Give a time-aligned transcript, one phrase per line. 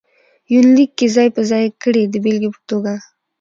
[0.53, 2.93] يونليک کې ځاى په ځاى کړي د بېلګې په توګه: